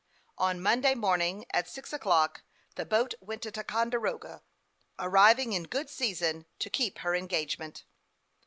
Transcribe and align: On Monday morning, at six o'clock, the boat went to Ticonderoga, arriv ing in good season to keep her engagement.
On 0.39 0.59
Monday 0.59 0.95
morning, 0.95 1.45
at 1.51 1.67
six 1.69 1.93
o'clock, 1.93 2.41
the 2.73 2.87
boat 2.87 3.13
went 3.21 3.43
to 3.43 3.51
Ticonderoga, 3.51 4.41
arriv 4.97 5.37
ing 5.37 5.53
in 5.53 5.65
good 5.65 5.91
season 5.91 6.47
to 6.57 6.71
keep 6.71 6.97
her 6.97 7.13
engagement. 7.15 7.83